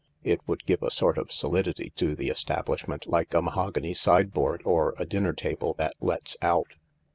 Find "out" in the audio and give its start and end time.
6.41-6.73